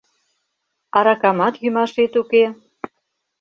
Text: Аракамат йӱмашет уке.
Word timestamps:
Аракамат 0.97 1.53
йӱмашет 1.63 2.13
уке. 2.21 2.45